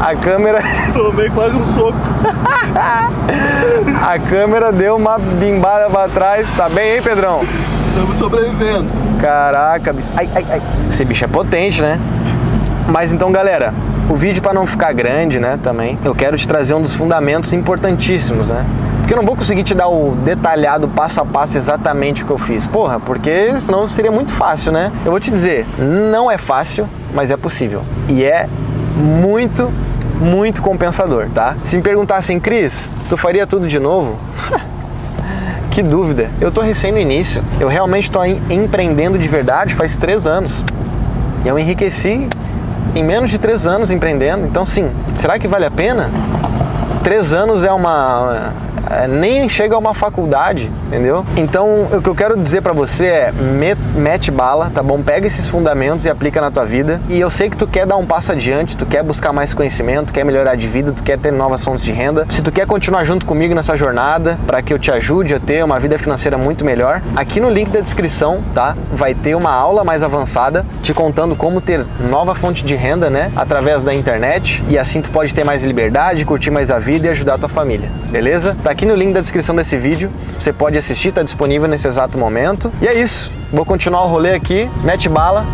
A 0.00 0.14
câmera, 0.14 0.60
Tomei 0.92 1.28
quase 1.30 1.56
um 1.56 1.64
soco. 1.64 1.96
a 4.02 4.18
câmera 4.18 4.70
deu 4.70 4.96
uma 4.96 5.18
bimbada 5.18 5.88
pra 5.90 6.06
trás. 6.08 6.46
Tá 6.56 6.68
bem, 6.68 6.96
hein, 6.96 7.02
Pedrão? 7.02 7.40
Estamos 7.88 8.16
sobrevivendo. 8.16 8.88
Caraca, 9.20 9.92
bicho. 9.92 10.08
Ai, 10.16 10.28
ai, 10.34 10.46
ai. 10.50 10.62
Esse 10.90 11.04
bicho 11.04 11.24
é 11.24 11.28
potente, 11.28 11.82
né? 11.82 11.98
Mas 12.88 13.12
então, 13.12 13.32
galera, 13.32 13.72
o 14.08 14.14
vídeo 14.14 14.42
para 14.42 14.52
não 14.54 14.66
ficar 14.66 14.92
grande, 14.92 15.38
né, 15.40 15.58
também, 15.62 15.98
eu 16.04 16.14
quero 16.14 16.36
te 16.36 16.46
trazer 16.46 16.74
um 16.74 16.80
dos 16.82 16.94
fundamentos 16.94 17.52
importantíssimos, 17.52 18.48
né? 18.50 18.64
Porque 19.08 19.14
eu 19.14 19.22
não 19.22 19.26
vou 19.26 19.36
conseguir 19.36 19.62
te 19.62 19.74
dar 19.74 19.88
o 19.88 20.14
detalhado 20.22 20.86
passo 20.86 21.22
a 21.22 21.24
passo 21.24 21.56
exatamente 21.56 22.24
o 22.24 22.26
que 22.26 22.30
eu 22.32 22.36
fiz. 22.36 22.66
Porra, 22.66 23.00
porque 23.00 23.58
senão 23.58 23.88
seria 23.88 24.10
muito 24.10 24.30
fácil, 24.34 24.70
né? 24.70 24.92
Eu 25.02 25.10
vou 25.10 25.18
te 25.18 25.30
dizer, 25.30 25.64
não 25.78 26.30
é 26.30 26.36
fácil, 26.36 26.86
mas 27.14 27.30
é 27.30 27.36
possível. 27.38 27.80
E 28.06 28.22
é 28.22 28.46
muito, 28.94 29.72
muito 30.20 30.60
compensador, 30.60 31.26
tá? 31.34 31.56
Se 31.64 31.78
me 31.78 31.82
perguntassem, 31.82 32.38
Cris, 32.38 32.92
tu 33.08 33.16
faria 33.16 33.46
tudo 33.46 33.66
de 33.66 33.78
novo? 33.78 34.18
Que 35.70 35.82
dúvida. 35.82 36.28
Eu 36.40 36.50
tô 36.50 36.60
recém 36.60 36.90
no 36.92 36.98
início. 36.98 37.42
Eu 37.60 37.68
realmente 37.68 38.10
em- 38.26 38.62
empreendendo 38.62 39.16
de 39.18 39.28
verdade 39.28 39.74
faz 39.74 39.94
três 39.96 40.26
anos. 40.26 40.64
E 41.44 41.48
eu 41.48 41.58
enriqueci 41.58 42.28
em 42.96 43.04
menos 43.04 43.30
de 43.30 43.38
três 43.38 43.66
anos 43.66 43.90
empreendendo. 43.90 44.44
Então, 44.44 44.66
sim, 44.66 44.90
será 45.16 45.38
que 45.38 45.46
vale 45.46 45.64
a 45.66 45.70
pena? 45.70 46.10
Três 47.04 47.32
anos 47.32 47.64
é 47.64 47.70
uma. 47.72 48.52
É, 48.90 49.06
nem 49.06 49.48
chega 49.48 49.74
a 49.74 49.78
uma 49.78 49.94
faculdade, 49.94 50.70
entendeu? 50.86 51.24
Então, 51.36 51.86
o 51.92 52.00
que 52.02 52.08
eu 52.08 52.14
quero 52.14 52.36
dizer 52.36 52.60
pra 52.62 52.72
você 52.72 53.06
é: 53.06 53.32
met- 53.32 53.78
mete 53.94 54.30
bala, 54.30 54.70
tá 54.74 54.82
bom? 54.82 55.02
Pega 55.02 55.26
esses 55.26 55.48
fundamentos 55.48 56.04
e 56.04 56.10
aplica 56.10 56.40
na 56.40 56.50
tua 56.50 56.64
vida. 56.64 57.00
E 57.08 57.18
eu 57.20 57.30
sei 57.30 57.50
que 57.50 57.56
tu 57.56 57.66
quer 57.66 57.86
dar 57.86 57.96
um 57.96 58.06
passo 58.06 58.32
adiante, 58.32 58.76
tu 58.76 58.86
quer 58.86 59.02
buscar 59.02 59.32
mais 59.32 59.52
conhecimento, 59.54 60.12
quer 60.12 60.24
melhorar 60.24 60.54
de 60.56 60.66
vida, 60.66 60.92
tu 60.92 61.02
quer 61.02 61.18
ter 61.18 61.32
novas 61.32 61.64
fontes 61.64 61.84
de 61.84 61.92
renda. 61.92 62.26
Se 62.30 62.42
tu 62.42 62.50
quer 62.52 62.66
continuar 62.66 63.04
junto 63.04 63.26
comigo 63.26 63.54
nessa 63.54 63.76
jornada, 63.76 64.38
para 64.46 64.62
que 64.62 64.72
eu 64.72 64.78
te 64.78 64.90
ajude 64.90 65.34
a 65.34 65.40
ter 65.40 65.64
uma 65.64 65.78
vida 65.78 65.98
financeira 65.98 66.36
muito 66.38 66.64
melhor, 66.64 67.00
aqui 67.16 67.40
no 67.40 67.50
link 67.50 67.70
da 67.70 67.80
descrição, 67.80 68.42
tá? 68.54 68.76
Vai 68.92 69.14
ter 69.14 69.34
uma 69.34 69.50
aula 69.50 69.84
mais 69.84 70.02
avançada 70.02 70.64
te 70.82 70.92
contando 70.94 71.34
como 71.36 71.60
ter 71.60 71.84
nova 72.08 72.34
fonte 72.34 72.64
de 72.64 72.74
renda, 72.74 73.08
né? 73.10 73.30
Através 73.36 73.84
da 73.84 73.94
internet. 73.94 74.62
E 74.68 74.78
assim 74.78 75.00
tu 75.00 75.10
pode 75.10 75.34
ter 75.34 75.44
mais 75.44 75.62
liberdade, 75.62 76.24
curtir 76.24 76.50
mais 76.50 76.70
a 76.70 76.78
vida 76.78 77.06
e 77.06 77.10
ajudar 77.10 77.34
a 77.34 77.38
tua 77.38 77.48
família, 77.48 77.88
beleza? 78.10 78.56
Tá 78.62 78.70
aqui 78.78 78.86
no 78.86 78.94
link 78.94 79.12
da 79.12 79.20
descrição 79.20 79.56
desse 79.56 79.76
vídeo. 79.76 80.08
Você 80.38 80.52
pode 80.52 80.78
assistir, 80.78 81.10
tá 81.10 81.24
disponível 81.24 81.66
nesse 81.66 81.88
exato 81.88 82.16
momento. 82.16 82.70
E 82.80 82.86
é 82.86 82.94
isso. 82.94 83.28
Vou 83.52 83.64
continuar 83.64 84.04
o 84.04 84.06
rolê 84.06 84.34
aqui, 84.34 84.70
mete 84.84 85.08
bala 85.08 85.44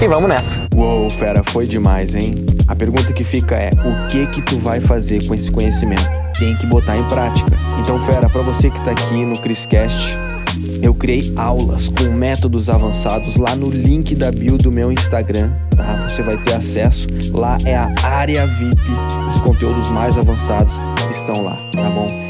e 0.00 0.08
vamos 0.08 0.30
nessa. 0.30 0.62
Uou, 0.74 1.10
fera, 1.10 1.42
foi 1.44 1.66
demais, 1.66 2.14
hein? 2.14 2.34
A 2.66 2.74
pergunta 2.74 3.12
que 3.12 3.22
fica 3.22 3.54
é: 3.54 3.68
o 3.68 4.08
que 4.08 4.26
que 4.28 4.40
tu 4.40 4.58
vai 4.58 4.80
fazer 4.80 5.26
com 5.26 5.34
esse 5.34 5.50
conhecimento? 5.50 6.08
Tem 6.38 6.56
que 6.56 6.66
botar 6.66 6.96
em 6.96 7.04
prática. 7.04 7.52
Então, 7.82 8.00
fera, 8.00 8.30
pra 8.30 8.40
você 8.40 8.70
que 8.70 8.80
tá 8.80 8.92
aqui 8.92 9.26
no 9.26 9.38
Criscast, 9.38 10.16
eu 10.80 10.94
criei 10.94 11.34
aulas 11.36 11.88
com 11.88 12.04
métodos 12.04 12.70
avançados 12.70 13.36
lá 13.36 13.54
no 13.54 13.68
link 13.68 14.14
da 14.14 14.32
bio 14.32 14.56
do 14.56 14.72
meu 14.72 14.90
Instagram, 14.90 15.52
tá? 15.76 16.08
Você 16.08 16.22
vai 16.22 16.38
ter 16.38 16.54
acesso. 16.54 17.06
Lá 17.30 17.58
é 17.66 17.76
a 17.76 17.92
área 18.02 18.46
VIP. 18.46 18.80
Os 19.28 19.38
conteúdos 19.42 19.86
mais 19.90 20.16
avançados 20.16 20.72
estão 21.10 21.44
lá, 21.44 21.54
tá 21.74 21.90
bom? 21.90 22.29